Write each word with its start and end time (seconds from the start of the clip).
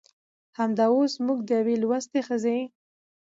همدا 0.57 0.85
اوس 0.95 1.13
موږ 1.25 1.39
د 1.47 1.49
يوې 1.59 1.75
لوستې 1.81 2.19
ښځې 2.27 2.59